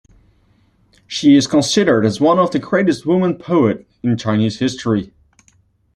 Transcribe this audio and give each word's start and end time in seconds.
She 1.05 1.35
is 1.35 1.45
considered 1.45 2.07
as 2.07 2.19
one 2.19 2.39
of 2.39 2.49
the 2.49 2.57
greatest 2.57 3.05
woman 3.05 3.37
poet 3.37 3.87
in 4.01 4.17
Chinese 4.17 4.57
history. 4.57 5.13